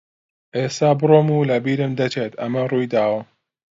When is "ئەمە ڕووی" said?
2.39-2.87